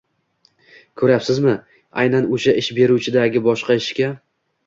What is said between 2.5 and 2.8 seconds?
ish